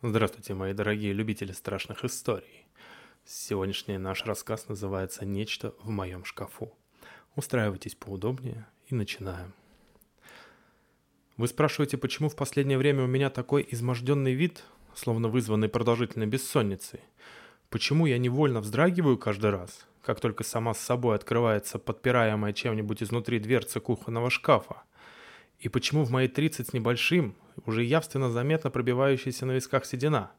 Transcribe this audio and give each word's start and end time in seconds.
Здравствуйте, 0.00 0.54
мои 0.54 0.74
дорогие 0.74 1.12
любители 1.12 1.50
страшных 1.50 2.04
историй. 2.04 2.68
Сегодняшний 3.24 3.98
наш 3.98 4.24
рассказ 4.26 4.68
называется 4.68 5.26
«Нечто 5.26 5.74
в 5.82 5.90
моем 5.90 6.24
шкафу». 6.24 6.72
Устраивайтесь 7.34 7.96
поудобнее 7.96 8.68
и 8.86 8.94
начинаем. 8.94 9.52
Вы 11.36 11.48
спрашиваете, 11.48 11.98
почему 11.98 12.28
в 12.28 12.36
последнее 12.36 12.78
время 12.78 13.02
у 13.02 13.08
меня 13.08 13.28
такой 13.28 13.66
изможденный 13.72 14.34
вид, 14.34 14.62
словно 14.94 15.26
вызванный 15.26 15.68
продолжительной 15.68 16.26
бессонницей? 16.26 17.00
Почему 17.68 18.06
я 18.06 18.18
невольно 18.18 18.60
вздрагиваю 18.60 19.18
каждый 19.18 19.50
раз, 19.50 19.84
как 20.02 20.20
только 20.20 20.44
сама 20.44 20.74
с 20.74 20.78
собой 20.78 21.16
открывается 21.16 21.80
подпираемая 21.80 22.52
чем-нибудь 22.52 23.02
изнутри 23.02 23.40
дверца 23.40 23.80
кухонного 23.80 24.30
шкафа? 24.30 24.84
И 25.58 25.68
почему 25.68 26.04
в 26.04 26.10
мои 26.10 26.28
30 26.28 26.68
с 26.68 26.72
небольшим 26.72 27.34
уже 27.66 27.82
явственно 27.82 28.30
заметно 28.30 28.70
пробивающаяся 28.70 29.44
на 29.44 29.52
висках 29.52 29.84
седина? 29.84 30.30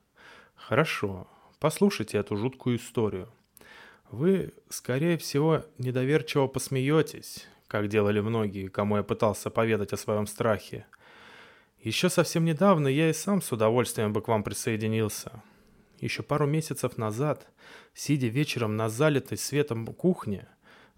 Хорошо, 0.56 1.28
послушайте 1.60 2.18
эту 2.18 2.38
жуткую 2.38 2.77
историю. 2.77 3.30
Вы, 4.12 4.54
скорее 4.70 5.18
всего, 5.18 5.66
недоверчиво 5.77 6.48
посмеетесь, 6.48 7.48
как 7.68 7.90
делали 7.90 8.22
многие, 8.22 8.68
кому 8.68 8.98
я 8.98 9.04
пытался 9.04 9.50
поведать 9.50 9.94
о 9.94 9.98
своем 9.98 10.26
страхе. 10.26 10.86
Еще 11.82 12.10
совсем 12.10 12.46
недавно 12.46 12.88
я 12.88 13.10
и 13.10 13.13
сам 13.13 13.41
с 13.41 13.52
удовольствием 13.52 14.13
бы 14.13 14.22
к 14.22 14.27
вам 14.27 14.44
присоединился. 14.44 15.44
Еще 15.99 16.24
пару 16.24 16.48
месяцев 16.48 16.98
назад, 16.98 17.48
сидя 17.94 18.27
вечером 18.27 18.77
на 18.77 18.90
залитой 18.90 19.38
светом 19.38 19.86
кухне, 19.86 20.48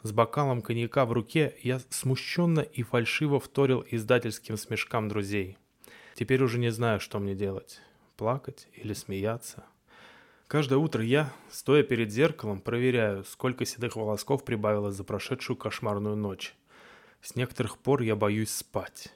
с 0.03 0.11
бокалом 0.11 0.61
коньяка 0.61 1.05
в 1.05 1.11
руке 1.11 1.55
я 1.61 1.79
смущенно 1.89 2.61
и 2.61 2.81
фальшиво 2.81 3.39
вторил 3.39 3.85
издательским 3.89 4.57
смешкам 4.57 5.07
друзей. 5.07 5.57
Теперь 6.15 6.41
уже 6.43 6.57
не 6.57 6.71
знаю, 6.71 6.99
что 6.99 7.19
мне 7.19 7.35
делать. 7.35 7.79
Плакать 8.17 8.67
или 8.73 8.93
смеяться. 8.93 9.63
Каждое 10.47 10.77
утро 10.77 11.03
я, 11.03 11.31
стоя 11.51 11.83
перед 11.83 12.11
зеркалом, 12.11 12.61
проверяю, 12.61 13.23
сколько 13.23 13.63
седых 13.63 13.95
волосков 13.95 14.43
прибавилось 14.43 14.95
за 14.95 15.03
прошедшую 15.03 15.55
кошмарную 15.55 16.15
ночь. 16.15 16.55
С 17.21 17.35
некоторых 17.35 17.77
пор 17.77 18.01
я 18.01 18.15
боюсь 18.15 18.51
спать. 18.51 19.13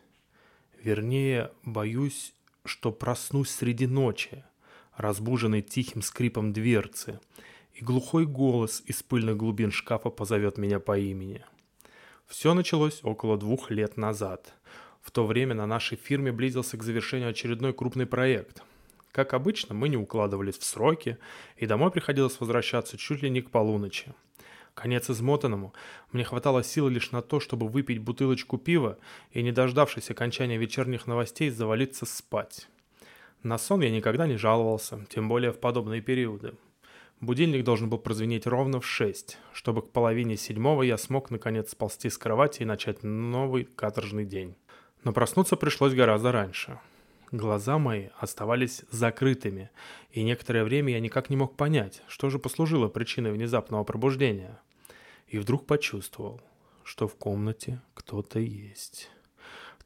Вернее, 0.82 1.52
боюсь, 1.64 2.34
что 2.64 2.92
проснусь 2.92 3.50
среди 3.50 3.88
ночи, 3.88 4.44
разбуженный 4.96 5.64
тихим 5.64 6.04
скрипом 6.04 6.54
дверцы– 6.54 7.20
и 7.76 7.84
глухой 7.84 8.26
голос 8.26 8.82
из 8.86 9.04
пыльных 9.04 9.36
глубин 9.36 9.72
шкафа 9.72 10.10
позовет 10.10 10.58
меня 10.58 10.80
по 10.80 10.98
имени. 10.98 11.44
Все 12.26 12.54
началось 12.54 13.02
около 13.04 13.38
двух 13.38 13.70
лет 13.70 13.98
назад. 13.98 14.54
В 15.02 15.12
то 15.12 15.26
время 15.28 15.54
на 15.56 15.68
нашей 15.68 15.98
фирме 15.98 16.32
близился 16.32 16.78
к 16.78 16.84
завершению 16.84 17.30
очередной 17.30 17.74
крупный 17.74 18.06
проект. 18.06 18.64
Как 19.12 19.34
обычно, 19.34 19.76
мы 19.76 19.90
не 19.90 19.98
укладывались 19.98 20.58
в 20.58 20.64
сроки, 20.64 21.18
и 21.58 21.66
домой 21.66 21.92
приходилось 21.92 22.40
возвращаться 22.40 22.98
чуть 22.98 23.22
ли 23.22 23.30
не 23.30 23.42
к 23.42 23.52
полуночи. 23.52 24.14
Конец 24.74 25.10
измотанному, 25.10 25.74
мне 26.12 26.24
хватало 26.24 26.64
сил 26.64 26.88
лишь 26.88 27.12
на 27.12 27.22
то, 27.22 27.40
чтобы 27.40 27.68
выпить 27.68 28.00
бутылочку 28.00 28.58
пива 28.58 28.98
и, 29.32 29.42
не 29.42 29.52
дождавшись 29.52 30.10
окончания 30.10 30.58
вечерних 30.58 31.08
новостей, 31.08 31.50
завалиться 31.50 32.06
спать. 32.06 32.68
На 33.44 33.58
сон 33.58 33.82
я 33.82 33.92
никогда 33.92 34.28
не 34.28 34.38
жаловался, 34.38 35.06
тем 35.10 35.30
более 35.30 35.52
в 35.52 35.60
подобные 35.60 36.02
периоды. 36.02 36.56
Будильник 37.22 37.64
должен 37.64 37.90
был 37.90 37.98
прозвенеть 37.98 38.46
ровно 38.46 38.82
в 38.82 38.86
шесть, 38.86 39.38
чтобы 39.54 39.82
к 39.82 39.92
половине 39.92 40.36
седьмого 40.36 40.84
я 40.84 40.98
смог 40.98 41.32
наконец 41.32 41.72
сползти 41.72 42.10
с 42.10 42.18
кровати 42.18 42.62
и 42.62 42.66
начать 42.66 43.04
новый 43.04 43.64
каторжный 43.64 44.26
день. 44.26 44.56
Но 45.04 45.14
проснуться 45.14 45.56
пришлось 45.56 45.94
гораздо 45.94 46.32
раньше. 46.32 46.80
Глаза 47.32 47.78
мои 47.78 48.10
оставались 48.20 48.84
закрытыми, 48.92 49.72
и 50.12 50.24
некоторое 50.24 50.64
время 50.64 50.94
я 50.94 51.00
никак 51.00 51.30
не 51.30 51.38
мог 51.38 51.56
понять, 51.56 52.02
что 52.08 52.30
же 52.30 52.38
послужило 52.38 52.88
причиной 52.88 53.32
внезапного 53.32 53.84
пробуждения. 53.84 54.60
И 55.28 55.40
вдруг 55.40 55.66
почувствовал, 55.66 56.42
что 56.84 57.08
в 57.08 57.16
комнате 57.16 57.82
кто-то 57.94 58.40
есть. 58.40 59.10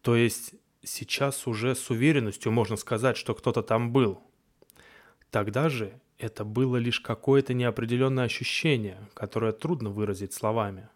То 0.01 0.15
есть 0.15 0.55
сейчас 0.83 1.47
уже 1.47 1.75
с 1.75 1.89
уверенностью 1.89 2.51
можно 2.51 2.75
сказать, 2.75 3.17
что 3.17 3.33
кто-то 3.33 3.61
там 3.61 3.91
был. 3.91 4.21
Тогда 5.31 5.69
же 5.69 5.99
это 6.19 6.43
было 6.43 6.75
лишь 6.75 6.99
какое-то 6.99 7.53
неопределенное 7.53 8.25
ощущение, 8.25 8.97
которое 9.13 9.53
трудно 9.53 9.89
выразить 9.89 10.33
словами. 10.33 10.89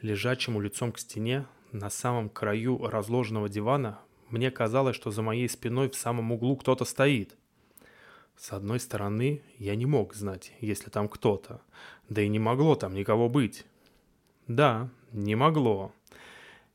Лежачему 0.00 0.60
лицом 0.60 0.92
к 0.92 0.98
стене, 0.98 1.46
на 1.72 1.90
самом 1.90 2.28
краю 2.28 2.86
разложенного 2.86 3.48
дивана, 3.48 3.98
мне 4.30 4.52
казалось, 4.52 4.94
что 4.94 5.10
за 5.10 5.22
моей 5.22 5.48
спиной 5.48 5.90
в 5.90 5.96
самом 5.96 6.30
углу 6.30 6.56
кто-то 6.56 6.84
стоит. 6.84 7.36
С 8.36 8.52
одной 8.52 8.78
стороны, 8.78 9.42
я 9.58 9.74
не 9.74 9.86
мог 9.86 10.14
знать, 10.14 10.52
если 10.60 10.88
там 10.88 11.08
кто-то, 11.08 11.60
да 12.08 12.22
и 12.22 12.28
не 12.28 12.38
могло 12.38 12.76
там 12.76 12.94
никого 12.94 13.28
быть. 13.28 13.66
Да, 14.46 14.88
не 15.12 15.34
могло. 15.34 15.92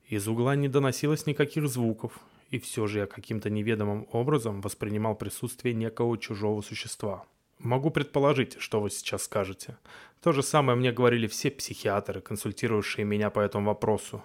Из 0.07 0.27
угла 0.27 0.55
не 0.55 0.67
доносилось 0.67 1.27
никаких 1.27 1.69
звуков, 1.69 2.19
и 2.49 2.59
все 2.59 2.87
же 2.87 2.99
я 2.99 3.05
каким-то 3.05 3.49
неведомым 3.49 4.07
образом 4.11 4.59
воспринимал 4.59 5.15
присутствие 5.15 5.73
некого 5.75 6.17
чужого 6.17 6.61
существа– 6.61 7.23
Могу 7.59 7.91
предположить, 7.91 8.55
что 8.59 8.79
вы 8.79 8.89
сейчас 8.89 9.23
скажете. 9.23 9.77
То 10.21 10.31
же 10.31 10.43
самое 10.43 10.77
мне 10.77 10.93
говорили 10.93 11.27
все 11.27 11.51
психиатры, 11.51 12.21
консультирующие 12.21 13.05
меня 13.05 13.29
по 13.29 13.41
этому 13.41 13.67
вопросу. 13.67 14.23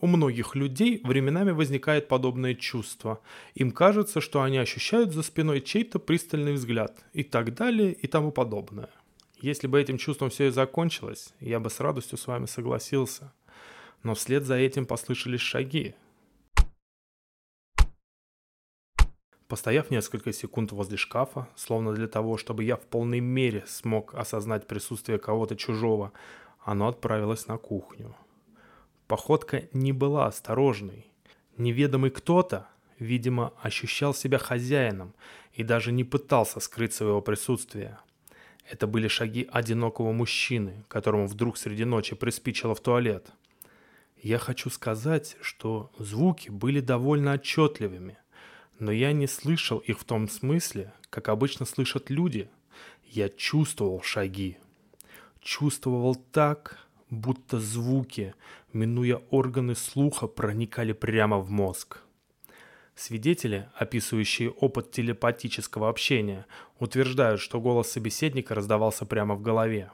У 0.00 0.06
многих 0.06 0.56
людей 0.56 1.00
временами 1.04 1.52
возникает 1.52 2.08
подобное 2.08 2.54
чувство. 2.54 3.20
Им 3.54 3.70
кажется, 3.70 4.20
что 4.20 4.42
они 4.42 4.58
ощущают 4.58 5.12
за 5.12 5.22
спиной 5.22 5.60
чей-то 5.60 5.98
пристальный 5.98 6.54
взгляд 6.54 7.04
и 7.12 7.22
так 7.22 7.54
далее 7.54 7.92
и 7.92 8.06
тому 8.06 8.32
подобное. 8.32 8.88
Если 9.40 9.66
бы 9.66 9.80
этим 9.80 9.98
чувством 9.98 10.30
все 10.30 10.46
и 10.46 10.50
закончилось, 10.50 11.34
я 11.40 11.60
бы 11.60 11.68
с 11.68 11.78
радостью 11.78 12.16
с 12.16 12.26
вами 12.26 12.46
согласился. 12.46 13.32
Но 14.02 14.14
вслед 14.14 14.44
за 14.44 14.56
этим 14.56 14.86
послышались 14.86 15.40
шаги, 15.40 15.94
Постояв 19.52 19.90
несколько 19.90 20.32
секунд 20.32 20.72
возле 20.72 20.96
шкафа, 20.96 21.46
словно 21.56 21.92
для 21.92 22.08
того, 22.08 22.38
чтобы 22.38 22.64
я 22.64 22.76
в 22.76 22.86
полной 22.86 23.20
мере 23.20 23.62
смог 23.66 24.14
осознать 24.14 24.66
присутствие 24.66 25.18
кого-то 25.18 25.56
чужого, 25.56 26.14
оно 26.64 26.88
отправилось 26.88 27.48
на 27.48 27.58
кухню. 27.58 28.16
Походка 29.06 29.64
не 29.74 29.92
была 29.92 30.26
осторожной. 30.26 31.06
Неведомый 31.58 32.10
кто-то, 32.10 32.66
видимо, 32.98 33.52
ощущал 33.60 34.14
себя 34.14 34.38
хозяином 34.38 35.12
и 35.52 35.62
даже 35.62 35.92
не 35.92 36.04
пытался 36.04 36.58
скрыть 36.58 36.94
своего 36.94 37.20
присутствия. 37.20 38.00
Это 38.70 38.86
были 38.86 39.06
шаги 39.06 39.46
одинокого 39.52 40.12
мужчины, 40.12 40.82
которому 40.88 41.26
вдруг 41.26 41.58
среди 41.58 41.84
ночи 41.84 42.16
приспичило 42.16 42.74
в 42.74 42.80
туалет. 42.80 43.30
Я 44.16 44.38
хочу 44.38 44.70
сказать, 44.70 45.36
что 45.42 45.90
звуки 45.98 46.48
были 46.48 46.80
довольно 46.80 47.34
отчетливыми, 47.34 48.16
но 48.82 48.90
я 48.90 49.12
не 49.12 49.28
слышал 49.28 49.78
их 49.78 50.00
в 50.00 50.04
том 50.04 50.28
смысле, 50.28 50.92
как 51.08 51.28
обычно 51.28 51.64
слышат 51.66 52.10
люди. 52.10 52.50
Я 53.04 53.28
чувствовал 53.28 54.02
шаги. 54.02 54.58
Чувствовал 55.40 56.16
так, 56.16 56.84
будто 57.08 57.60
звуки, 57.60 58.34
минуя 58.72 59.22
органы 59.30 59.76
слуха, 59.76 60.26
проникали 60.26 60.92
прямо 60.92 61.38
в 61.38 61.48
мозг. 61.48 62.00
Свидетели, 62.96 63.68
описывающие 63.76 64.50
опыт 64.50 64.90
телепатического 64.90 65.88
общения, 65.88 66.44
утверждают, 66.80 67.40
что 67.40 67.60
голос 67.60 67.88
собеседника 67.88 68.56
раздавался 68.56 69.06
прямо 69.06 69.36
в 69.36 69.42
голове. 69.42 69.92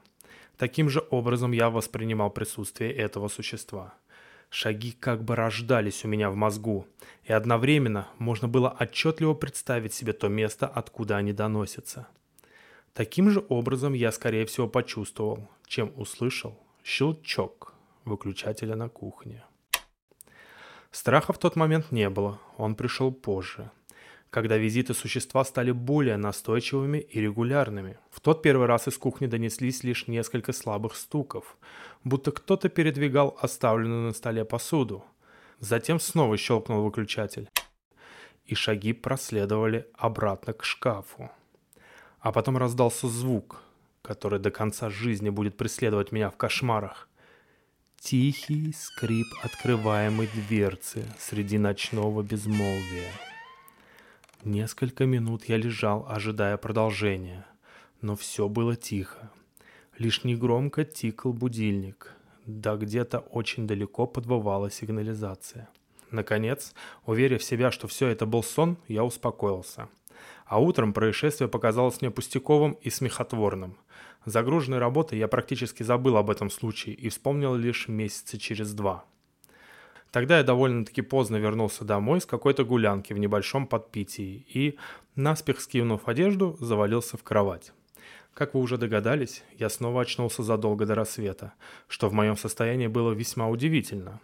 Таким 0.56 0.88
же 0.88 1.06
образом 1.10 1.52
я 1.52 1.68
воспринимал 1.68 2.30
присутствие 2.30 2.94
этого 2.94 3.28
существа– 3.28 3.92
Шаги 4.50 4.92
как 4.92 5.24
бы 5.24 5.36
рождались 5.36 6.04
у 6.04 6.08
меня 6.08 6.30
в 6.30 6.34
мозгу, 6.34 6.86
и 7.24 7.32
одновременно 7.32 8.08
можно 8.18 8.48
было 8.48 8.74
отчетливо 8.80 9.34
представить 9.34 9.92
себе 9.92 10.12
то 10.12 10.28
место, 10.28 10.66
откуда 10.66 11.16
они 11.16 11.32
доносятся. 11.32 12.08
Таким 12.94 13.30
же 13.30 13.44
образом 13.48 13.92
я, 13.92 14.10
скорее 14.10 14.46
всего, 14.46 14.68
почувствовал, 14.68 15.48
чем 15.66 15.92
услышал 15.96 16.58
щелчок 16.82 17.74
выключателя 18.04 18.74
на 18.74 18.88
кухне. 18.88 19.44
Страха 20.90 21.32
в 21.32 21.38
тот 21.38 21.54
момент 21.54 21.92
не 21.92 22.08
было, 22.08 22.40
он 22.56 22.74
пришел 22.74 23.12
позже– 23.12 23.70
когда 24.30 24.56
визиты 24.56 24.94
существа 24.94 25.44
стали 25.44 25.70
более 25.70 26.16
настойчивыми 26.16 26.98
и 26.98 27.20
регулярными. 27.20 27.98
В 28.10 28.20
тот 28.20 28.42
первый 28.42 28.66
раз 28.66 28.88
из 28.88 28.98
кухни 28.98 29.26
донеслись 29.26 29.82
лишь 29.82 30.06
несколько 30.06 30.52
слабых 30.52 30.96
стуков, 30.96 31.56
будто 32.04 32.30
кто-то 32.32 32.68
передвигал 32.68 33.36
оставленную 33.40 34.08
на 34.08 34.12
столе 34.12 34.44
посуду. 34.44 35.04
Затем 35.60 35.98
снова 35.98 36.36
щелкнул 36.36 36.82
выключатель, 36.82 37.48
и 38.44 38.54
шаги 38.54 38.92
проследовали 38.92 39.86
обратно 39.94 40.52
к 40.52 40.64
шкафу. 40.64 41.30
А 42.20 42.32
потом 42.32 42.56
раздался 42.56 43.08
звук, 43.08 43.62
который 44.02 44.38
до 44.38 44.50
конца 44.50 44.90
жизни 44.90 45.30
будет 45.30 45.56
преследовать 45.56 46.12
меня 46.12 46.30
в 46.30 46.36
кошмарах. 46.36 47.08
Тихий 48.00 48.72
скрип 48.72 49.26
открываемой 49.42 50.28
дверцы 50.32 51.04
среди 51.18 51.58
ночного 51.58 52.22
безмолвия. 52.22 53.10
Несколько 54.48 55.04
минут 55.04 55.44
я 55.44 55.58
лежал, 55.58 56.06
ожидая 56.08 56.56
продолжения, 56.56 57.46
но 58.00 58.16
все 58.16 58.48
было 58.48 58.76
тихо. 58.76 59.30
Лишь 59.98 60.24
негромко 60.24 60.86
тикал 60.86 61.34
будильник, 61.34 62.14
да 62.46 62.76
где-то 62.76 63.18
очень 63.18 63.66
далеко 63.66 64.06
подвывала 64.06 64.70
сигнализация. 64.70 65.68
Наконец, 66.10 66.72
уверив 67.04 67.44
себя, 67.44 67.70
что 67.70 67.88
все 67.88 68.08
это 68.08 68.24
был 68.24 68.42
сон, 68.42 68.78
я 68.88 69.04
успокоился. 69.04 69.90
А 70.46 70.58
утром 70.58 70.94
происшествие 70.94 71.48
показалось 71.50 72.00
мне 72.00 72.10
пустяковым 72.10 72.72
и 72.80 72.88
смехотворным. 72.88 73.76
Загруженной 74.24 74.78
работой 74.78 75.18
я 75.18 75.28
практически 75.28 75.82
забыл 75.82 76.16
об 76.16 76.30
этом 76.30 76.48
случае 76.48 76.94
и 76.94 77.10
вспомнил 77.10 77.54
лишь 77.54 77.86
месяца 77.86 78.38
через 78.38 78.72
два. 78.72 79.04
Тогда 80.10 80.38
я 80.38 80.42
довольно-таки 80.42 81.02
поздно 81.02 81.36
вернулся 81.36 81.84
домой 81.84 82.20
с 82.20 82.26
какой-то 82.26 82.64
гулянки 82.64 83.12
в 83.12 83.18
небольшом 83.18 83.66
подпитии 83.66 84.46
и, 84.48 84.78
наспех 85.16 85.60
скинув 85.60 86.08
одежду, 86.08 86.56
завалился 86.60 87.16
в 87.16 87.22
кровать. 87.22 87.72
Как 88.32 88.54
вы 88.54 88.60
уже 88.60 88.78
догадались, 88.78 89.42
я 89.58 89.68
снова 89.68 90.02
очнулся 90.02 90.42
задолго 90.42 90.86
до 90.86 90.94
рассвета, 90.94 91.52
что 91.88 92.08
в 92.08 92.12
моем 92.12 92.36
состоянии 92.36 92.86
было 92.86 93.12
весьма 93.12 93.48
удивительно. 93.48 94.20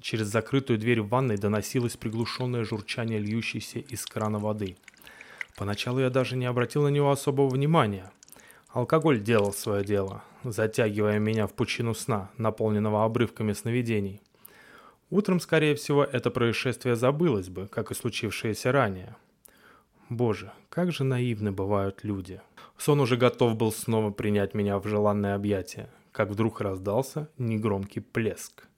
Через 0.00 0.28
закрытую 0.28 0.78
дверь 0.78 1.02
в 1.02 1.08
ванной 1.08 1.36
доносилось 1.36 1.96
приглушенное 1.96 2.64
журчание 2.64 3.18
льющейся 3.18 3.80
из 3.80 4.06
крана 4.06 4.38
воды. 4.38 4.76
Поначалу 5.56 5.98
я 5.98 6.08
даже 6.08 6.36
не 6.36 6.46
обратил 6.46 6.84
на 6.84 6.88
него 6.88 7.10
особого 7.10 7.48
внимания. 7.48 8.10
Алкоголь 8.68 9.20
делал 9.20 9.52
свое 9.52 9.84
дело, 9.84 10.22
затягивая 10.44 11.18
меня 11.18 11.46
в 11.46 11.52
пучину 11.52 11.92
сна, 11.92 12.30
наполненного 12.38 13.04
обрывками 13.04 13.52
сновидений. 13.52 14.22
Утром, 15.10 15.40
скорее 15.40 15.74
всего, 15.74 16.04
это 16.04 16.30
происшествие 16.30 16.94
забылось 16.94 17.48
бы, 17.48 17.66
как 17.66 17.90
и 17.90 17.94
случившееся 17.94 18.70
ранее. 18.70 19.16
Боже, 20.08 20.52
как 20.68 20.92
же 20.92 21.02
наивны 21.02 21.50
бывают 21.50 22.04
люди. 22.04 22.40
Сон 22.78 23.00
уже 23.00 23.16
готов 23.16 23.56
был 23.56 23.72
снова 23.72 24.12
принять 24.12 24.54
меня 24.54 24.78
в 24.78 24.86
желанное 24.86 25.34
объятие, 25.34 25.90
как 26.12 26.30
вдруг 26.30 26.60
раздался 26.60 27.28
негромкий 27.38 28.02
плеск. 28.02 28.68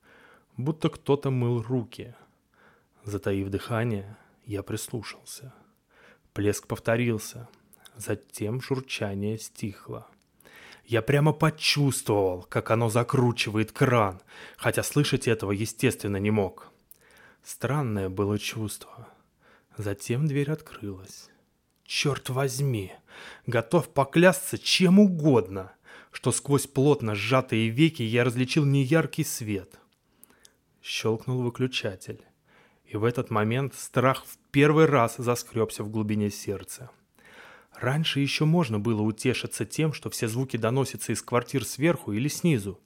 Будто 0.57 0.89
кто-то 0.89 1.31
мыл 1.31 1.63
руки. 1.63 2.15
Затаив 3.05 3.49
дыхание, 3.49 4.17
я 4.47 4.63
прислушался. 4.63 5.53
Плеск 6.33 6.67
повторился, 6.67 7.49
затем 7.97 8.61
журчание 8.63 9.39
стихло. 9.39 10.07
Я 10.85 11.01
прямо 11.03 11.33
почувствовал, 11.33 12.43
как 12.43 12.71
оно 12.71 12.91
закручивает 12.91 13.73
кран, 13.73 14.21
хотя 14.57 14.83
слышать 14.83 15.29
этого, 15.29 15.53
естественно, 15.53 16.17
не 16.17 16.31
мог. 16.31 16.69
Странное 17.43 18.09
было 18.09 18.39
чувство. 18.39 19.09
Затем 19.77 20.27
дверь 20.27 20.51
открылась. 20.51 21.31
Черт 21.85 22.31
возьми, 22.31 22.93
готов 23.47 23.89
поклясться 23.89 24.59
чем 24.59 24.99
угодно, 24.99 25.73
что 26.11 26.31
сквозь 26.31 26.67
плотно 26.67 27.15
сжатые 27.15 27.69
веки 27.69 28.03
я 28.03 28.25
различил 28.25 28.65
неяркий 28.65 29.25
свет. 29.25 29.79
Щелкнул 30.83 31.43
выключатель, 31.43 32.23
и 32.85 32.97
в 32.97 33.05
этот 33.05 33.31
момент 33.31 33.75
страх 33.75 34.25
в 34.27 34.37
первый 34.51 34.87
раз 34.87 35.17
заскребся 35.17 35.85
в 35.85 35.91
глубине 35.91 36.31
сердца. 36.31 36.91
Раньше 37.83 38.21
еще 38.21 38.45
можно 38.45 38.79
было 38.79 39.03
утешиться 39.03 39.67
тем, 39.67 39.93
что 39.93 40.09
все 40.09 40.29
звуки 40.29 40.57
доносятся 40.57 41.11
из 41.11 41.21
квартир 41.21 41.65
сверху 41.65 42.13
или 42.13 42.29
снизу, 42.29 42.79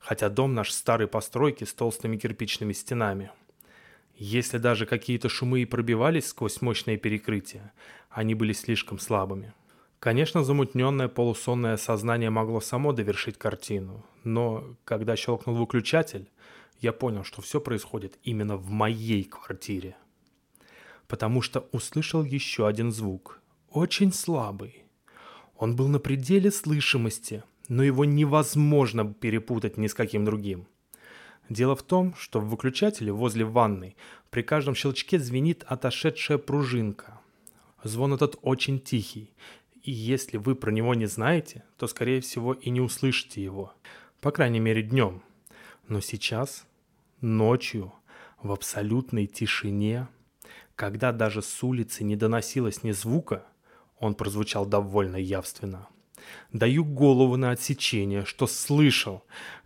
хотя 0.00 0.28
дом 0.28 0.54
наш 0.54 0.72
старой 0.72 1.06
постройки 1.06 1.62
с 1.62 1.72
толстыми 1.72 2.16
кирпичными 2.16 2.72
стенами. 2.72 3.30
Если 4.16 4.58
даже 4.58 4.86
какие-то 4.86 5.28
шумы 5.28 5.62
и 5.62 5.66
пробивались 5.66 6.26
сквозь 6.26 6.62
мощные 6.62 6.96
перекрытия, 6.96 7.72
они 8.10 8.34
были 8.34 8.52
слишком 8.52 8.98
слабыми. 8.98 9.54
Конечно, 10.00 10.42
замутненное 10.42 11.06
полусонное 11.06 11.76
сознание 11.76 12.30
могло 12.30 12.60
само 12.60 12.92
довершить 12.92 13.38
картину, 13.38 14.04
но 14.24 14.64
когда 14.84 15.14
щелкнул 15.14 15.54
выключатель, 15.54 16.28
я 16.80 16.92
понял, 16.92 17.22
что 17.22 17.40
все 17.40 17.60
происходит 17.60 18.18
именно 18.24 18.56
в 18.56 18.68
моей 18.68 19.22
квартире. 19.22 19.94
Потому 21.06 21.40
что 21.40 21.68
услышал 21.70 22.24
еще 22.24 22.66
один 22.66 22.90
звук– 22.90 23.36
очень 23.70 24.12
слабый. 24.12 24.84
Он 25.56 25.76
был 25.76 25.88
на 25.88 25.98
пределе 25.98 26.50
слышимости, 26.50 27.44
но 27.68 27.82
его 27.82 28.04
невозможно 28.04 29.12
перепутать 29.12 29.76
ни 29.76 29.86
с 29.86 29.94
каким 29.94 30.24
другим. 30.24 30.66
Дело 31.48 31.74
в 31.76 31.82
том, 31.82 32.14
что 32.16 32.40
в 32.40 32.48
выключателе 32.48 33.12
возле 33.12 33.44
ванной 33.44 33.96
при 34.30 34.42
каждом 34.42 34.74
щелчке 34.74 35.18
звенит 35.18 35.64
отошедшая 35.66 36.38
пружинка. 36.38 37.20
Звон 37.82 38.12
этот 38.12 38.36
очень 38.42 38.80
тихий, 38.80 39.32
и 39.82 39.90
если 39.90 40.36
вы 40.36 40.54
про 40.54 40.70
него 40.70 40.94
не 40.94 41.06
знаете, 41.06 41.64
то, 41.76 41.86
скорее 41.86 42.20
всего, 42.20 42.52
и 42.52 42.70
не 42.70 42.80
услышите 42.80 43.42
его. 43.42 43.72
По 44.20 44.30
крайней 44.30 44.60
мере, 44.60 44.82
днем. 44.82 45.22
Но 45.88 46.00
сейчас, 46.00 46.66
ночью, 47.20 47.92
в 48.42 48.52
абсолютной 48.52 49.26
тишине, 49.26 50.08
когда 50.76 51.12
даже 51.12 51.42
с 51.42 51.62
улицы 51.62 52.04
не 52.04 52.16
доносилось 52.16 52.82
ни 52.82 52.92
звука, 52.92 53.46
он 54.00 54.14
прозвучал 54.14 54.66
довольно 54.66 55.16
явственно. 55.16 55.86
Даю 56.52 56.84
голову 56.84 57.36
на 57.36 57.50
отсечение, 57.50 58.24
что 58.24 58.46
слышал, 58.46 59.22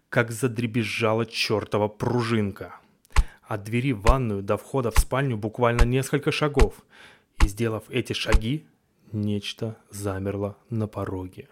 как 0.08 0.32
задребезжала 0.32 1.24
чертова 1.24 1.88
пружинка. 1.88 2.74
От 3.42 3.64
двери 3.64 3.92
в 3.92 4.02
ванную 4.02 4.42
до 4.42 4.56
входа 4.56 4.90
в 4.90 4.98
спальню 4.98 5.36
буквально 5.36 5.84
несколько 5.84 6.32
шагов. 6.32 6.84
И 7.42 7.48
сделав 7.48 7.84
эти 7.90 8.12
шаги, 8.12 8.66
нечто 9.12 9.76
замерло 9.90 10.56
на 10.68 10.88
пороге. 10.88 11.48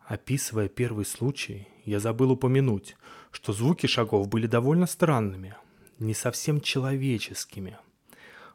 Описывая 0.00 0.68
первый 0.68 1.04
случай, 1.04 1.68
я 1.84 2.00
забыл 2.00 2.32
упомянуть, 2.32 2.96
что 3.30 3.52
звуки 3.52 3.86
шагов 3.86 4.28
были 4.28 4.46
довольно 4.46 4.86
странными, 4.86 5.56
не 5.98 6.14
совсем 6.14 6.60
человеческими– 6.60 7.78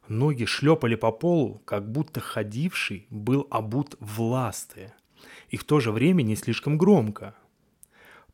Ноги 0.07 0.45
шлепали 0.45 0.95
по 0.95 1.11
полу, 1.11 1.61
как 1.65 1.89
будто 1.89 2.19
ходивший 2.19 3.07
был 3.09 3.47
обут 3.49 3.95
в 3.99 4.21
ласты. 4.21 4.93
И 5.49 5.57
в 5.57 5.63
то 5.63 5.79
же 5.79 5.91
время 5.91 6.23
не 6.23 6.35
слишком 6.35 6.77
громко. 6.77 7.35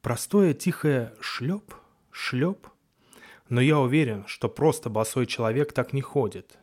Простое 0.01 0.53
тихое 0.53 1.13
шлеп, 1.19 1.73
шлеп. 2.11 2.67
Но 3.49 3.61
я 3.61 3.79
уверен, 3.79 4.25
что 4.27 4.49
просто 4.49 4.89
босой 4.89 5.25
человек 5.25 5.73
так 5.73 5.93
не 5.93 6.01
ходит. 6.01 6.57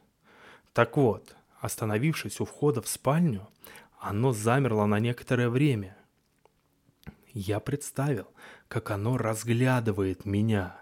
Так 0.73 0.97
вот, 0.97 1.37
остановившись 1.61 2.41
у 2.41 2.45
входа 2.45 2.83
в 2.83 2.89
спальню, 2.89 3.49
оно 3.99 4.33
замерло 4.33 4.87
на 4.87 5.01
некоторое 5.01 5.49
время. 5.49 5.97
Я 7.33 7.59
представил, 7.59 8.29
как 8.69 8.91
оно 8.91 9.17
разглядывает 9.17 10.25
меня. 10.25 10.81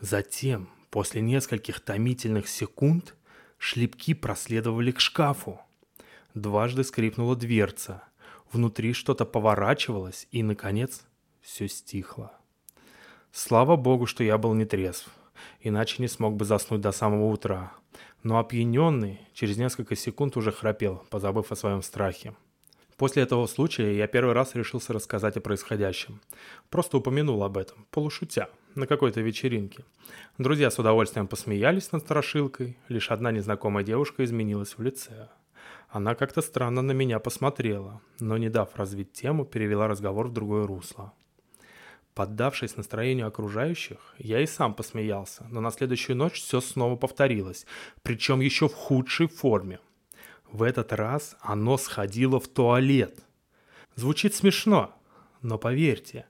Затем, 0.00 0.70
после 0.90 1.20
нескольких 1.20 1.80
томительных 1.80 2.48
секунд, 2.48 3.14
Шлепки 3.62 4.14
проследовали 4.14 4.90
к 4.90 5.00
шкафу. 5.00 5.60
Дважды 6.32 6.82
скрипнула 6.82 7.36
дверца. 7.36 8.02
Внутри 8.50 8.94
что-то 8.94 9.26
поворачивалось, 9.26 10.26
и, 10.32 10.42
наконец, 10.42 11.02
все 11.42 11.68
стихло. 11.68 12.32
Слава 13.32 13.76
богу, 13.76 14.06
что 14.06 14.24
я 14.24 14.38
был 14.38 14.54
не 14.54 14.64
трезв, 14.64 15.08
иначе 15.60 15.96
не 15.98 16.08
смог 16.08 16.36
бы 16.36 16.46
заснуть 16.46 16.80
до 16.80 16.90
самого 16.90 17.26
утра. 17.26 17.74
Но 18.22 18.38
опьяненный 18.38 19.20
через 19.34 19.58
несколько 19.58 19.94
секунд 19.94 20.38
уже 20.38 20.52
храпел, 20.52 21.04
позабыв 21.10 21.52
о 21.52 21.56
своем 21.56 21.82
страхе. 21.82 22.34
После 22.96 23.24
этого 23.24 23.46
случая 23.46 23.94
я 23.94 24.06
первый 24.06 24.32
раз 24.32 24.54
решился 24.54 24.94
рассказать 24.94 25.36
о 25.36 25.42
происходящем. 25.42 26.22
Просто 26.70 26.96
упомянул 26.96 27.44
об 27.44 27.58
этом, 27.58 27.86
полушутя, 27.90 28.48
на 28.74 28.86
какой-то 28.86 29.20
вечеринке. 29.20 29.84
Друзья 30.38 30.70
с 30.70 30.78
удовольствием 30.78 31.26
посмеялись 31.26 31.92
над 31.92 32.02
страшилкой, 32.02 32.76
лишь 32.88 33.10
одна 33.10 33.32
незнакомая 33.32 33.84
девушка 33.84 34.24
изменилась 34.24 34.76
в 34.76 34.82
лице. 34.82 35.28
Она 35.88 36.14
как-то 36.14 36.40
странно 36.40 36.82
на 36.82 36.92
меня 36.92 37.18
посмотрела, 37.18 38.00
но 38.20 38.36
не 38.38 38.48
дав 38.48 38.74
развить 38.76 39.12
тему, 39.12 39.44
перевела 39.44 39.88
разговор 39.88 40.28
в 40.28 40.32
другое 40.32 40.66
русло. 40.66 41.12
Поддавшись 42.14 42.76
настроению 42.76 43.26
окружающих, 43.26 44.14
я 44.18 44.40
и 44.40 44.46
сам 44.46 44.74
посмеялся, 44.74 45.46
но 45.50 45.60
на 45.60 45.70
следующую 45.70 46.16
ночь 46.16 46.40
все 46.40 46.60
снова 46.60 46.96
повторилось, 46.96 47.66
причем 48.02 48.40
еще 48.40 48.68
в 48.68 48.74
худшей 48.74 49.28
форме– 49.28 49.80
в 50.52 50.64
этот 50.64 50.92
раз 50.92 51.36
оно 51.40 51.78
сходило 51.78 52.40
в 52.40 52.48
туалет. 52.48 53.20
Звучит 53.94 54.34
смешно, 54.34 54.92
но 55.42 55.58
поверьте, 55.58 56.26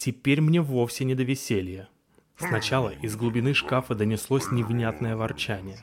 теперь 0.00 0.40
мне 0.40 0.62
вовсе 0.62 1.04
не 1.04 1.14
до 1.14 1.24
веселья. 1.24 1.88
Сначала 2.38 2.88
из 2.88 3.16
глубины 3.16 3.52
шкафа 3.52 3.94
донеслось 3.94 4.50
невнятное 4.50 5.14
ворчание, 5.14 5.78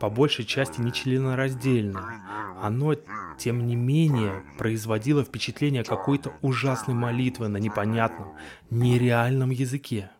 по 0.00 0.08
большей 0.08 0.46
части 0.46 0.80
нечленораздельное. 0.80 2.22
Оно, 2.62 2.94
тем 3.38 3.66
не 3.66 3.76
менее, 3.76 4.42
производило 4.56 5.22
впечатление 5.22 5.84
какой-то 5.84 6.32
ужасной 6.40 6.94
молитвы 6.94 7.48
на 7.48 7.58
непонятном, 7.58 8.34
нереальном 8.70 9.50
языке. 9.50 10.10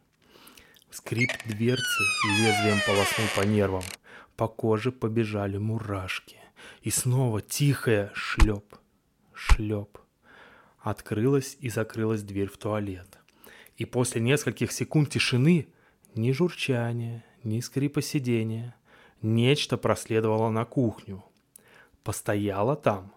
Скрип 0.91 1.31
дверцы 1.47 2.03
лезвием 2.39 2.79
полоснул 2.87 3.29
по 3.35 3.47
нервам. 3.49 3.85
По 4.37 4.47
коже 4.47 4.93
побежали 4.93 5.57
мурашки. 5.57 6.37
И 6.83 6.91
снова 6.91 7.41
тихое 7.41 8.11
шлеп, 8.15 8.77
шлеп. 9.33 9.99
Открылась 10.81 11.57
и 11.61 11.71
закрылась 11.71 12.23
дверь 12.23 12.51
в 12.51 12.59
туалет. 12.59 13.19
И 13.79 13.85
после 13.85 14.21
нескольких 14.21 14.73
секунд 14.73 15.11
тишины 15.11 15.69
ни 16.17 16.33
журчания, 16.33 17.25
ни 17.45 17.61
скрипа 17.61 18.03
сидения, 18.03 18.75
нечто 19.23 19.79
проследовало 19.79 20.51
на 20.51 20.65
кухню. 20.65 21.25
Постояла 22.03 22.75
там, 22.75 23.13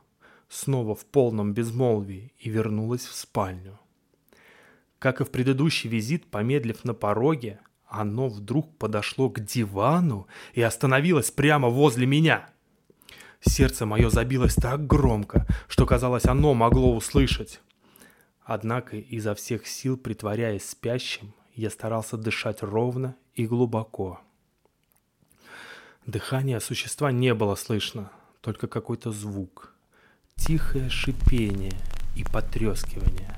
снова 0.50 0.94
в 0.96 1.04
полном 1.06 1.54
безмолвии, 1.54 2.32
и 2.38 2.50
вернулась 2.52 3.06
в 3.08 3.16
спальню. 3.16 3.80
Как 5.00 5.20
и 5.20 5.24
в 5.24 5.32
предыдущий 5.32 5.90
визит, 5.90 6.30
помедлив 6.30 6.86
на 6.86 6.94
пороге, 6.94 7.60
оно 7.88 8.30
вдруг 8.30 8.78
подошло 8.78 9.32
к 9.32 9.40
дивану 9.40 10.28
и 10.54 10.62
остановилось 10.62 11.32
прямо 11.32 11.70
возле 11.70 12.06
меня. 12.06 12.48
Сердце 13.40 13.88
мое 13.88 14.12
забилось 14.12 14.54
так 14.54 14.86
громко, 14.86 15.48
что, 15.68 15.88
казалось, 15.88 16.26
оно 16.26 16.54
могло 16.54 16.96
услышать. 16.96 17.62
Однако, 18.44 18.98
изо 18.98 19.36
всех 19.36 19.68
сил 19.68 19.98
притворяясь 19.98 20.70
спящим, 20.70 21.34
я 21.54 21.70
старался 21.70 22.18
дышать 22.18 22.64
ровно 22.64 23.16
и 23.36 23.46
глубоко. 23.46 24.20
Дыхания 26.06 26.60
существа 26.60 27.12
не 27.12 27.34
было 27.34 27.56
слышно, 27.56 28.12
только 28.42 28.68
какой-то 28.68 29.12
звук. 29.12 29.74
Тихое 30.36 30.90
шипение 30.90 31.78
и 32.16 32.24
потрескивание 32.24 33.38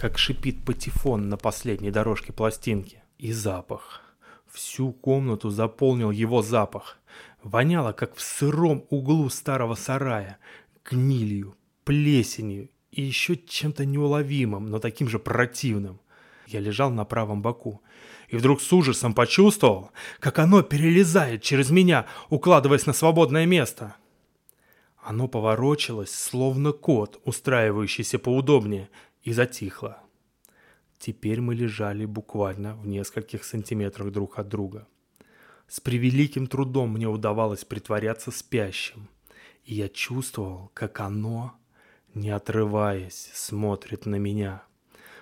как 0.00 0.16
шипит 0.16 0.64
патефон 0.64 1.28
на 1.28 1.36
последней 1.36 1.90
дорожке 1.90 2.32
пластинки. 2.32 3.02
И 3.18 3.32
запах. 3.32 4.00
Всю 4.46 4.92
комнату 4.92 5.50
заполнил 5.50 6.10
его 6.10 6.40
запах. 6.40 6.98
Воняло, 7.42 7.92
как 7.92 8.14
в 8.14 8.22
сыром 8.22 8.86
углу 8.88 9.28
старого 9.28 9.74
сарая, 9.74 10.38
гнилью, 10.90 11.54
плесенью 11.84 12.70
и 12.90 13.02
еще 13.02 13.36
чем-то 13.36 13.84
неуловимым, 13.84 14.66
но 14.66 14.78
таким 14.78 15.08
же 15.08 15.18
противным. 15.18 16.00
Я 16.46 16.60
лежал 16.60 16.90
на 16.90 17.04
правом 17.04 17.42
боку 17.42 17.82
и 18.28 18.36
вдруг 18.36 18.62
с 18.62 18.72
ужасом 18.72 19.12
почувствовал, 19.12 19.90
как 20.20 20.38
оно 20.38 20.62
перелезает 20.62 21.42
через 21.42 21.70
меня, 21.70 22.06
укладываясь 22.28 22.86
на 22.86 22.92
свободное 22.92 23.44
место. 23.44 23.96
Оно 25.02 25.28
поворочилось, 25.28 26.14
словно 26.14 26.72
кот, 26.72 27.20
устраивающийся 27.24 28.18
поудобнее, 28.18 28.88
и 29.22 29.32
затихло. 29.32 29.98
Теперь 30.98 31.40
мы 31.40 31.54
лежали 31.54 32.04
буквально 32.04 32.76
в 32.76 32.86
нескольких 32.86 33.44
сантиметрах 33.44 34.12
друг 34.12 34.38
от 34.38 34.48
друга. 34.48 34.86
С 35.66 35.80
превеликим 35.80 36.46
трудом 36.46 36.92
мне 36.92 37.08
удавалось 37.08 37.64
притворяться 37.64 38.30
спящим, 38.30 39.08
и 39.64 39.74
я 39.74 39.88
чувствовал, 39.88 40.70
как 40.74 41.00
оно, 41.00 41.54
не 42.14 42.30
отрываясь, 42.30 43.30
смотрит 43.34 44.06
на 44.06 44.16
меня. 44.16 44.62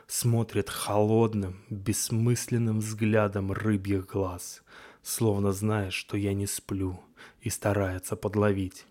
Смотрит 0.06 0.70
холодным, 0.70 1.62
бессмысленным 1.68 2.78
взглядом 2.80 3.52
рыбьих 3.52 4.06
глаз, 4.06 4.62
словно 5.02 5.52
зная, 5.52 5.90
что 5.90 6.16
я 6.16 6.32
не 6.32 6.46
сплю, 6.46 7.00
и 7.40 7.50
старается 7.50 8.16
подловить. 8.16 8.86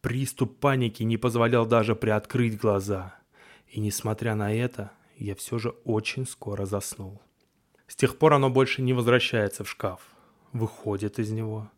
Приступ 0.00 0.58
паники 0.58 1.02
не 1.02 1.16
позволял 1.16 1.66
даже 1.66 1.94
приоткрыть 1.94 2.58
глаза— 2.58 3.16
и 3.74 3.80
несмотря 3.80 4.36
на 4.36 4.54
это, 4.54 4.92
я 5.16 5.34
все 5.34 5.58
же 5.58 5.70
очень 5.84 6.28
скоро 6.28 6.64
заснул. 6.64 7.20
С 7.88 7.96
тех 7.96 8.18
пор 8.18 8.34
оно 8.34 8.48
больше 8.48 8.82
не 8.82 8.92
возвращается 8.92 9.64
в 9.64 9.68
шкаф. 9.68 10.00
Выходит 10.52 11.18
из 11.18 11.32
него. 11.32 11.68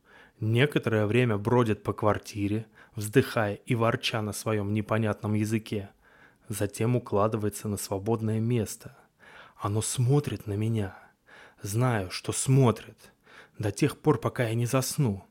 Некоторое 0.40 1.07
время 1.07 1.38
бродит 1.38 1.83
по 1.83 1.93
квартире, 1.93 2.66
вздыхая 2.95 3.55
и 3.55 3.75
ворча 3.75 4.23
на 4.23 4.33
своем 4.33 4.75
непонятном 4.75 5.35
языке. 5.35 5.90
Затем 6.49 6.97
укладывается 6.97 7.69
на 7.69 7.76
свободное 7.76 8.40
место. 8.40 8.97
Оно 9.57 9.83
смотрит 9.83 10.47
на 10.47 10.55
меня. 10.55 10.97
Знаю, 11.62 12.11
что 12.11 12.33
смотрит. 12.33 13.12
До 13.59 13.73
тех 13.73 13.99
пор, 13.99 14.21
пока 14.21 14.49
я 14.49 14.55
не 14.55 14.66
засну. 14.66 15.25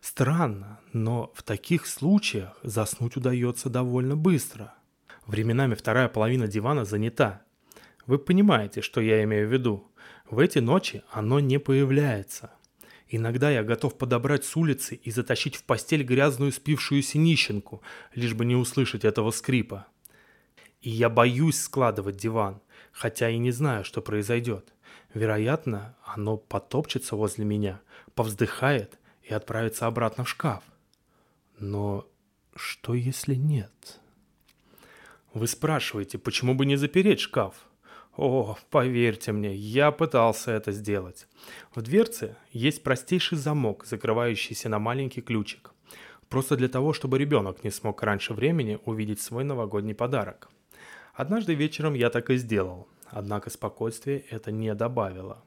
Странно, 0.00 0.80
но 0.92 1.32
в 1.34 1.42
таких 1.42 1.86
случаях 1.86 2.58
заснуть 2.62 3.16
удается 3.16 3.68
довольно 3.68 4.16
быстро– 4.16 4.74
Временами 5.26 5.74
вторая 5.74 6.08
половина 6.08 6.48
дивана 6.48 6.84
занята. 6.84 7.42
Вы 8.06 8.18
понимаете, 8.18 8.80
что 8.80 9.00
я 9.00 9.22
имею 9.22 9.48
в 9.48 9.52
виду. 9.52 9.88
В 10.28 10.40
эти 10.40 10.58
ночи 10.58 11.02
оно 11.10 11.38
не 11.38 11.58
появляется. 11.58 12.50
Иногда 13.14 13.50
я 13.50 13.62
готов 13.62 13.98
подобрать 13.98 14.42
с 14.42 14.56
улицы 14.56 14.94
и 14.94 15.10
затащить 15.10 15.56
в 15.56 15.64
постель 15.64 16.02
грязную 16.02 16.50
спившуюся 16.50 17.18
нищенку, 17.18 17.82
лишь 18.14 18.32
бы 18.32 18.46
не 18.46 18.56
услышать 18.56 19.04
этого 19.04 19.30
скрипа. 19.32 19.86
И 20.80 20.88
я 20.88 21.10
боюсь 21.10 21.60
складывать 21.60 22.16
диван, 22.16 22.62
хотя 22.90 23.28
и 23.28 23.36
не 23.36 23.50
знаю, 23.50 23.84
что 23.84 24.00
произойдет. 24.00 24.72
Вероятно, 25.12 25.94
оно 26.02 26.38
потопчется 26.38 27.14
возле 27.14 27.44
меня, 27.44 27.82
повздыхает 28.14 28.98
и 29.22 29.34
отправится 29.34 29.86
обратно 29.86 30.24
в 30.24 30.30
шкаф. 30.30 30.64
Но 31.58 32.08
что 32.56 32.94
если 32.94 33.34
нет?» 33.34 34.00
Вы 35.34 35.46
спрашиваете, 35.48 36.16
почему 36.16 36.54
бы 36.54 36.64
не 36.64 36.76
запереть 36.76 37.20
шкаф? 37.20 37.54
О, 38.16 38.56
поверьте 38.70 39.32
мне, 39.32 39.54
я 39.54 39.90
пытался 39.90 40.50
это 40.50 40.72
сделать. 40.72 41.26
В 41.74 41.80
дверце 41.80 42.36
есть 42.50 42.82
простейший 42.82 43.38
замок, 43.38 43.86
закрывающийся 43.86 44.68
на 44.68 44.78
маленький 44.78 45.22
ключик. 45.22 45.72
Просто 46.28 46.56
для 46.56 46.68
того, 46.68 46.92
чтобы 46.92 47.18
ребенок 47.18 47.64
не 47.64 47.70
смог 47.70 48.02
раньше 48.02 48.34
времени 48.34 48.78
увидеть 48.84 49.20
свой 49.20 49.44
новогодний 49.44 49.94
подарок. 49.94 50.50
Однажды 51.14 51.54
вечером 51.54 51.94
я 51.94 52.10
так 52.10 52.30
и 52.30 52.36
сделал, 52.36 52.88
однако 53.06 53.50
спокойствие 53.50 54.20
это 54.30 54.50
не 54.50 54.74
добавило. 54.74 55.42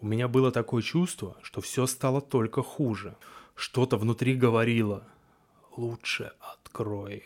У 0.00 0.06
меня 0.06 0.28
было 0.28 0.50
такое 0.50 0.82
чувство, 0.82 1.36
что 1.42 1.60
все 1.60 1.86
стало 1.86 2.20
только 2.20 2.62
хуже. 2.62 3.16
Что-то 3.54 3.96
внутри 3.96 4.34
говорило 4.34 5.06
«Лучше 5.76 6.32
открой» 6.40 7.24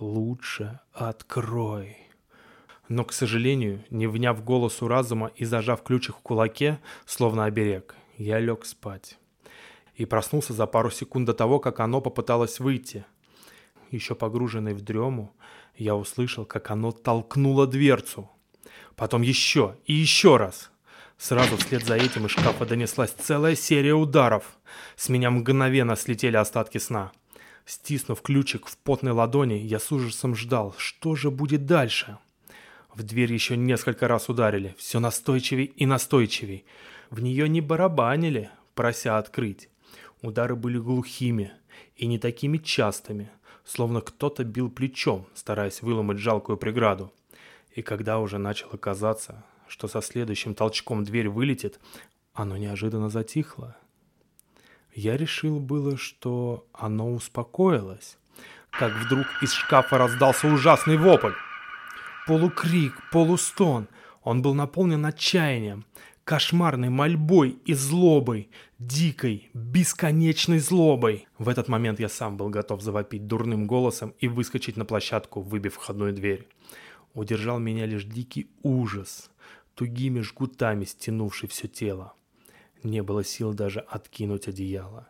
лучше 0.00 0.80
открой. 0.92 2.07
Но, 2.88 3.04
к 3.04 3.12
сожалению, 3.12 3.84
не 3.90 4.06
вняв 4.06 4.42
голосу 4.42 4.88
разума 4.88 5.30
и 5.36 5.44
зажав 5.44 5.82
ключик 5.82 6.16
в 6.16 6.20
кулаке, 6.20 6.80
словно 7.04 7.44
оберег, 7.44 7.94
я 8.16 8.40
лег 8.40 8.64
спать. 8.64 9.18
И 9.94 10.06
проснулся 10.06 10.54
за 10.54 10.66
пару 10.66 10.90
секунд 10.90 11.26
до 11.26 11.34
того, 11.34 11.58
как 11.60 11.80
оно 11.80 12.00
попыталось 12.00 12.60
выйти. 12.60 13.04
Еще 13.90 14.14
погруженный 14.14 14.72
в 14.72 14.80
дрему, 14.80 15.32
я 15.76 15.96
услышал, 15.96 16.44
как 16.46 16.70
оно 16.70 16.92
толкнуло 16.92 17.66
дверцу. 17.66 18.30
Потом 18.96 19.22
еще 19.22 19.76
и 19.84 19.92
еще 19.92 20.36
раз. 20.36 20.70
Сразу 21.18 21.56
вслед 21.56 21.84
за 21.84 21.96
этим 21.96 22.26
из 22.26 22.30
шкафа 22.30 22.64
донеслась 22.64 23.10
целая 23.10 23.54
серия 23.54 23.94
ударов. 23.94 24.58
С 24.96 25.08
меня 25.08 25.30
мгновенно 25.30 25.96
слетели 25.96 26.36
остатки 26.36 26.78
сна. 26.78 27.12
Стиснув 27.66 28.22
ключик 28.22 28.66
в 28.66 28.78
потной 28.78 29.12
ладони, 29.12 29.54
я 29.54 29.78
с 29.78 29.92
ужасом 29.92 30.34
ждал, 30.34 30.74
что 30.78 31.16
же 31.16 31.30
будет 31.30 31.66
дальше. 31.66 32.18
В 32.94 33.02
дверь 33.02 33.32
еще 33.32 33.56
несколько 33.56 34.08
раз 34.08 34.28
ударили, 34.28 34.74
все 34.78 34.98
настойчивей 34.98 35.66
и 35.66 35.86
настойчивей. 35.86 36.64
В 37.10 37.20
нее 37.20 37.48
не 37.48 37.60
барабанили, 37.60 38.50
прося 38.74 39.18
открыть. 39.18 39.68
Удары 40.22 40.56
были 40.56 40.78
глухими 40.78 41.52
и 41.96 42.06
не 42.06 42.18
такими 42.18 42.58
частыми, 42.58 43.30
словно 43.64 44.00
кто-то 44.00 44.44
бил 44.44 44.70
плечом, 44.70 45.26
стараясь 45.34 45.82
выломать 45.82 46.18
жалкую 46.18 46.58
преграду. 46.58 47.12
И 47.74 47.82
когда 47.82 48.18
уже 48.18 48.38
начало 48.38 48.76
казаться, 48.76 49.44
что 49.68 49.86
со 49.86 50.00
следующим 50.02 50.54
толчком 50.54 51.04
дверь 51.04 51.28
вылетит, 51.28 51.78
оно 52.34 52.56
неожиданно 52.56 53.10
затихло– 53.10 53.76
я 54.98 55.16
решил 55.16 55.60
было, 55.60 55.96
что 55.96 56.66
оно 56.72 57.12
успокоилось, 57.12 58.18
как 58.70 58.92
вдруг 58.94 59.26
из 59.42 59.52
шкафа 59.52 59.96
раздался 59.96 60.48
ужасный 60.48 60.96
вопль. 60.96 61.34
Полукрик, 62.28 62.92
полустон. 63.10 63.88
Он 64.22 64.42
был 64.42 64.52
наполнен 64.52 65.06
отчаянием, 65.06 65.86
кошмарной 66.24 66.90
мольбой 66.90 67.58
и 67.64 67.72
злобой, 67.72 68.50
дикой, 68.78 69.48
бесконечной 69.54 70.58
злобой. 70.58 71.26
В 71.38 71.48
этот 71.48 71.68
момент 71.68 72.00
я 72.00 72.10
сам 72.10 72.36
был 72.36 72.50
готов 72.50 72.82
завопить 72.82 73.26
дурным 73.26 73.66
голосом 73.66 74.12
и 74.18 74.28
выскочить 74.28 74.76
на 74.76 74.84
площадку, 74.84 75.40
выбив 75.40 75.76
входную 75.76 76.12
дверь. 76.12 76.46
Удержал 77.14 77.58
меня 77.58 77.86
лишь 77.86 78.04
дикий 78.04 78.50
ужас, 78.62 79.30
тугими 79.74 80.20
жгутами 80.20 80.84
стянувший 80.84 81.48
все 81.48 81.66
тело. 81.66 82.12
Не 82.82 83.02
было 83.02 83.24
сил 83.24 83.54
даже 83.54 83.80
откинуть 83.80 84.48
одеяло. 84.48 85.08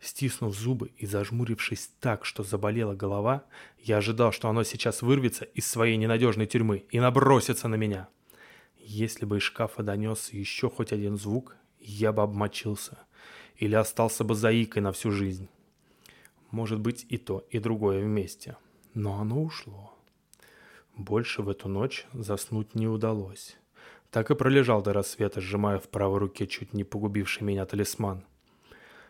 Стиснув 0.00 0.54
зубы 0.54 0.92
и 0.96 1.06
зажмурившись 1.06 1.90
так, 2.00 2.24
что 2.24 2.42
заболела 2.42 2.94
голова, 2.94 3.44
я 3.78 3.98
ожидал, 3.98 4.32
что 4.32 4.48
оно 4.48 4.62
сейчас 4.62 5.02
вырвется 5.02 5.44
из 5.44 5.66
своей 5.66 5.96
ненадежной 5.96 6.46
тюрьмы 6.46 6.84
и 6.90 7.00
набросится 7.00 7.68
на 7.68 7.76
меня. 7.76 8.08
Если 8.78 9.24
бы 9.24 9.38
из 9.38 9.42
шкафа 9.42 9.82
донесся 9.82 10.36
еще 10.36 10.68
хоть 10.70 10.92
один 10.92 11.16
звук, 11.16 11.56
я 11.80 12.12
бы 12.12 12.22
обмочился 12.22 12.98
или 13.56 13.74
остался 13.74 14.22
бы 14.22 14.34
заикой 14.34 14.82
на 14.82 14.92
всю 14.92 15.10
жизнь. 15.10 15.48
Может 16.50 16.80
быть 16.80 17.06
и 17.08 17.16
то, 17.16 17.46
и 17.50 17.58
другое 17.58 18.02
вместе. 18.02 18.56
Но 18.94 19.20
оно 19.20 19.42
ушло. 19.42 19.92
Больше 20.94 21.42
в 21.42 21.48
эту 21.48 21.68
ночь 21.68 22.06
заснуть 22.12 22.74
не 22.74 22.86
удалось. 22.86 23.56
Так 24.10 24.30
и 24.30 24.34
пролежал 24.34 24.82
до 24.82 24.92
рассвета, 24.92 25.40
сжимая 25.40 25.78
в 25.78 25.88
правой 25.88 26.18
руке 26.18 26.46
чуть 26.46 26.72
не 26.72 26.84
погубивший 26.84 27.42
меня 27.44 27.66
талисман. 27.66 28.24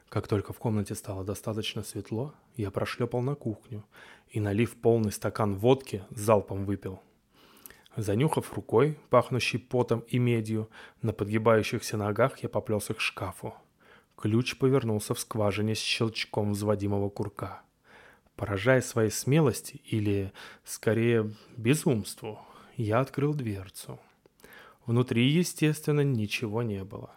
Как 0.08 0.28
только 0.28 0.52
в 0.52 0.58
комнате 0.58 0.94
стало 0.94 1.24
достаточно 1.24 1.82
светло, 1.82 2.32
я 2.56 2.70
прошлепал 2.70 3.22
на 3.22 3.34
кухню 3.34 3.84
и, 4.30 4.40
налив 4.40 4.76
полный 4.76 5.10
стакан 5.10 5.56
водки, 5.56 6.04
залпом 6.10 6.64
выпил. 6.64 7.00
Занюхав 7.96 8.52
рукой, 8.52 8.98
пахнущей 9.10 9.58
потом 9.58 10.00
и 10.00 10.18
медью, 10.18 10.70
на 11.02 11.12
подгибающихся 11.12 11.96
ногах 11.96 12.38
я 12.38 12.48
поплелся 12.48 12.94
к 12.94 13.00
шкафу. 13.00 13.54
Ключ 14.16 14.56
повернулся 14.56 15.12
в 15.14 15.18
скважине 15.18 15.74
с 15.74 15.78
щелчком 15.78 16.52
взводимого 16.52 17.08
курка. 17.08 17.62
Поражая 18.36 18.82
своей 18.82 19.10
смелости 19.10 19.80
или, 19.84 20.32
скорее, 20.64 21.32
безумству, 21.56 22.38
я 22.76 23.00
открыл 23.00 23.34
дверцу. 23.34 23.98
Внутри, 24.84 25.26
естественно, 25.26 26.02
ничего 26.02 26.62
не 26.62 26.84
было. 26.84 27.10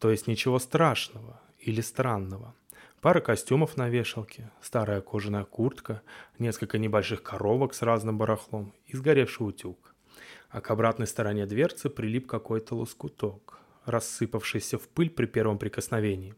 То 0.00 0.10
есть 0.10 0.26
ничего 0.26 0.58
страшного 0.58 1.40
или 1.66 1.80
странного. 1.80 2.54
Пара 3.00 3.20
костюмов 3.20 3.76
на 3.76 3.88
вешалке, 3.88 4.50
старая 4.62 5.00
кожаная 5.00 5.44
куртка, 5.44 6.02
несколько 6.38 6.78
небольших 6.78 7.22
коробок 7.22 7.74
с 7.74 7.82
разным 7.82 8.18
барахлом 8.18 8.72
и 8.86 8.96
сгоревший 8.96 9.48
утюг. 9.48 9.94
А 10.48 10.60
к 10.60 10.70
обратной 10.70 11.06
стороне 11.06 11.44
дверцы 11.44 11.90
прилип 11.90 12.26
какой-то 12.26 12.76
лоскуток, 12.76 13.58
рассыпавшийся 13.84 14.78
в 14.78 14.88
пыль 14.88 15.10
при 15.10 15.26
первом 15.26 15.58
прикосновении. 15.58 16.34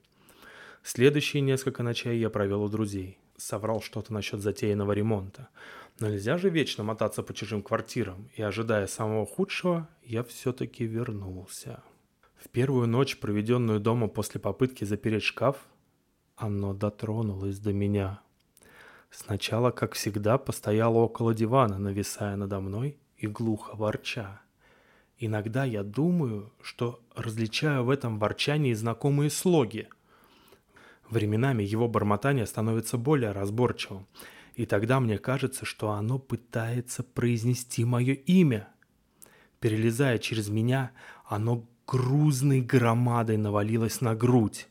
Следующие 0.82 1.42
несколько 1.42 1.82
ночей 1.82 2.18
я 2.18 2.30
провел 2.30 2.62
у 2.62 2.68
друзей. 2.68 3.18
Соврал 3.37 3.82
что-то 3.82 4.12
насчет 4.12 4.40
затеянного 4.40 4.92
ремонта. 4.92 5.49
Но 6.00 6.08
нельзя 6.08 6.38
же 6.38 6.49
вечно 6.49 6.82
мотаться 6.85 7.23
по 7.23 7.35
чужим 7.35 7.62
квартирам, 7.62 8.30
и, 8.35 8.42
ожидая 8.42 8.87
самого 8.87 9.26
худшего, 9.26 9.88
я 10.02 10.25
все-таки 10.25 10.85
вернулся. 10.85 11.82
В 12.38 12.49
первую 12.49 12.87
ночь, 12.87 13.18
проведенную 13.18 13.80
дома 13.80 14.09
после 14.09 14.40
попытки 14.40 14.85
запереть 14.85 15.25
шкаф, 15.25 15.57
оно 16.37 16.73
дотронулось 16.73 17.59
до 17.59 17.73
меня. 17.73 18.21
Сначала, 19.11 19.71
как 19.71 19.95
всегда, 19.95 20.38
постояло 20.38 20.99
около 20.99 21.35
дивана, 21.35 21.78
нависая 21.78 22.37
надо 22.37 22.61
мной 22.61 22.97
и 23.16 23.26
глухо 23.26 23.76
ворча. 23.76 24.40
Иногда 25.18 25.64
я 25.64 25.83
думаю, 25.83 26.52
что 26.62 27.00
различаю 27.14 27.85
в 27.85 27.90
этом 27.90 28.18
ворчании 28.18 28.73
знакомые 28.73 29.30
слоги. 29.30 29.88
Временами 31.11 31.62
его 31.62 31.88
бормотание 31.88 32.47
становится 32.47 32.99
более 32.99 33.33
разборчивым– 33.33 34.07
и 34.59 34.66
тогда 34.66 34.99
мне 34.99 35.18
кажется, 35.18 35.64
что 35.64 35.92
оно 35.92 36.18
пытается 36.18 37.04
произнести 37.04 37.85
мое 37.85 38.14
имя. 38.14 38.68
Перелезая 39.61 40.18
через 40.18 40.49
меня, 40.49 40.90
оно 41.25 41.64
грузной 41.88 42.61
громадой 42.61 43.38
навалилось 43.38 44.02
на 44.02 44.14
грудь. 44.14 44.68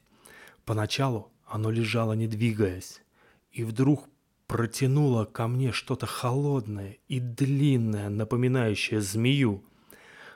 Поначалу 0.66 1.32
оно 1.46 1.72
лежало 1.72 2.14
не 2.14 2.28
двигаясь, 2.28 3.02
и 3.52 3.64
вдруг 3.64 4.08
протянуло 4.46 5.26
ко 5.26 5.48
мне 5.48 5.72
что-то 5.72 6.06
холодное 6.06 6.98
и 7.08 7.20
длинное, 7.20 8.10
напоминающее 8.10 9.02
змею. 9.02 9.64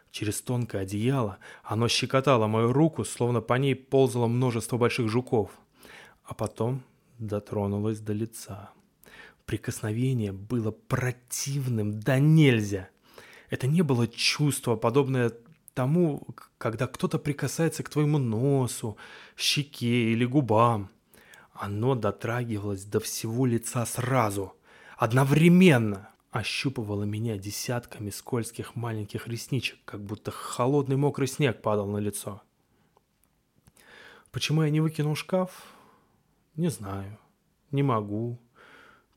Через 0.10 0.42
тонкое 0.42 0.82
одеяло 0.82 1.38
оно 1.64 1.88
щекотало 1.88 2.48
мою 2.48 2.74
руку, 2.74 3.06
словно 3.06 3.42
по 3.42 3.54
ней 3.54 3.76
ползало 3.76 4.28
множество 4.28 4.78
больших 4.78 5.08
жуков, 5.08 5.52
а 6.24 6.34
потом 6.34 6.84
дотронулось 7.20 8.00
до 8.00 8.14
лица. 8.14 8.72
Прикосновение 9.46 10.32
было 10.32 10.72
противным 10.72 12.00
да 12.00 12.20
нельзя. 12.20 12.90
Это 13.50 13.68
не 13.68 13.82
было 13.82 14.08
чувство, 14.08 14.76
подобное 14.76 15.32
тому, 15.74 16.28
когда 16.58 16.88
кто-то 16.88 17.20
прикасается 17.20 17.84
к 17.84 17.90
твоему 17.90 18.18
носу, 18.18 18.98
щеке 19.38 20.12
или 20.12 20.26
губам. 20.26 20.90
Оно 21.54 21.96
дотрагивалось 21.96 22.86
до 22.86 23.00
всего 23.00 23.46
лица 23.46 23.86
сразу, 23.86 24.56
одновременно 24.98 26.10
ощупывало 26.32 27.04
меня 27.04 27.38
десятками 27.38 28.10
скользких 28.10 28.76
маленьких 28.76 29.28
ресничек, 29.28 29.80
как 29.86 30.02
будто 30.04 30.32
холодный 30.32 30.96
мокрый 30.96 31.28
снег 31.28 31.62
падал 31.62 31.88
на 31.88 31.98
лицо. 31.98 32.42
Почему 34.32 34.64
я 34.64 34.70
не 34.70 34.80
выкинул 34.80 35.16
шкаф? 35.16 35.52
Не 36.56 36.70
знаю. 36.70 37.20
Не 37.72 37.84
могу. 37.84 38.40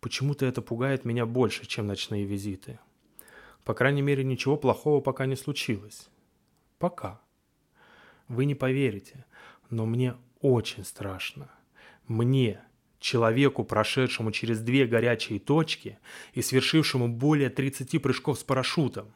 Почему-то 0.00 0.44
это 0.44 0.60
пугает 0.60 1.04
меня 1.04 1.24
больше, 1.24 1.66
чем 1.66 1.86
ночные 1.86 2.24
визиты. 2.24 2.80
По 3.64 3.74
крайней 3.74 4.02
мере, 4.02 4.24
ничего 4.24 4.56
плохого 4.56 5.00
пока 5.00 5.26
не 5.26 5.36
случилось. 5.36 6.08
Пока. 6.84 7.18
Вы 8.28 8.44
не 8.44 8.54
поверите, 8.54 9.24
но 9.70 9.86
мне 9.86 10.16
очень 10.40 10.84
страшно. 10.84 11.48
Мне, 12.08 12.60
человеку, 13.00 13.64
прошедшему 13.64 14.32
через 14.32 14.60
две 14.60 14.86
горячие 14.86 15.40
точки 15.40 15.98
и 16.34 16.42
свершившему 16.42 17.08
более 17.08 17.48
30 17.48 18.02
прыжков 18.02 18.38
с 18.38 18.44
парашютом. 18.44 19.14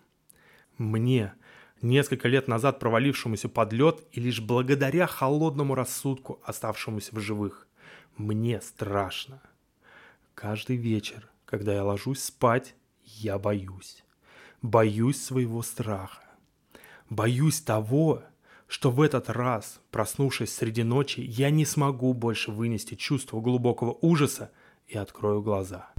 Мне, 0.79 1.35
несколько 1.83 2.27
лет 2.27 2.49
назад 2.49 2.79
провалившемуся 2.79 3.51
под 3.51 3.75
лед 3.75 4.03
и 4.13 4.21
лишь 4.21 4.41
благодаря 4.41 5.07
холодному 5.07 5.75
рассудку 5.75 6.41
оставшемуся 6.45 7.15
в 7.15 7.21
живых. 7.21 7.69
Мне 8.17 8.63
страшно. 8.63 9.43
Каждый 10.33 10.77
вечер, 10.77 11.29
когда 11.45 11.75
я 11.75 11.85
ложусь 11.85 12.23
спать, 12.23 12.75
я 13.05 13.39
боюсь. 13.39 14.05
Боюсь 14.63 15.23
своего 15.23 15.61
страха. 15.61 16.28
Боюсь 17.11 17.61
того, 17.61 18.23
что 18.67 18.91
в 18.91 19.01
этот 19.01 19.31
раз, 19.31 19.81
проснувшись 19.91 20.55
среди 20.55 20.83
ночи, 20.83 21.21
я 21.21 21.51
не 21.51 21.65
смогу 21.65 22.13
больше 22.13 22.51
вынести 22.53 22.95
чувство 22.97 23.41
глубокого 23.41 23.97
ужаса 24.03 24.51
и 24.87 24.99
открою 24.99 25.43
глаза. 25.43 25.91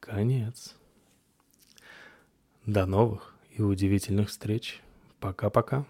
Конец. 0.00 0.74
До 2.66 2.84
новых 2.86 3.34
и 3.50 3.62
удивительных 3.62 4.28
встреч. 4.28 4.80
Пока-пока. 5.20 5.86